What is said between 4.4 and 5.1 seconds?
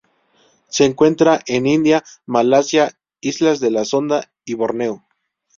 y Borneo.